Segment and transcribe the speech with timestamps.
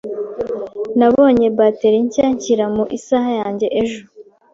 [0.97, 4.01] Nabonye bateri nshya nshyira mu isaha yanjye ejo.